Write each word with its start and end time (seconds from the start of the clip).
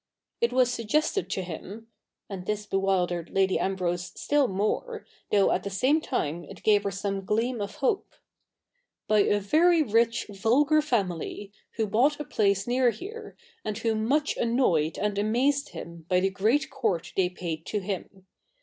It 0.41 0.51
was 0.51 0.71
suggestedto 0.71 1.43
him 1.43 1.89
—'(and 2.27 2.47
this 2.47 2.65
bewildered 2.65 3.29
Lady 3.29 3.59
Ambrose 3.59 4.05
still 4.19 4.47
more, 4.47 5.05
though 5.29 5.51
at 5.51 5.61
the 5.61 5.69
same 5.69 6.01
time 6.01 6.43
it 6.45 6.63
gave 6.63 6.81
her 6.85 6.89
some 6.89 7.23
gleam 7.23 7.61
of 7.61 7.75
hope),' 7.75 8.15
by 9.07 9.19
a 9.19 9.39
very 9.39 9.83
rich 9.83 10.25
vulgar 10.27 10.81
family, 10.81 11.51
who 11.75 11.85
bought 11.85 12.19
a 12.19 12.25
place 12.25 12.65
near 12.65 12.89
here, 12.89 13.37
and 13.63 13.77
who 13.77 13.93
much 13.93 14.35
annoyed 14.37 14.97
and 14.97 15.19
amazed 15.19 15.69
him 15.69 16.07
by 16.09 16.19
the 16.19 16.31
great 16.31 16.71
court 16.71 17.13
they 17.15 17.29
paid 17.29 17.63
to 17.67 17.77
him. 17.77 18.25